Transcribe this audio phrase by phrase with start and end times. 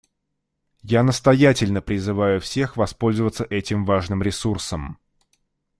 [0.89, 4.97] Я настоятельно призываю всех воспользоваться этим важным ресурсом.